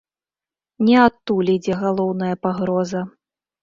Не 0.87 0.95
адтуль 1.03 1.53
ідзе 1.59 1.79
галоўная 1.85 2.35
пагроза. 2.45 3.09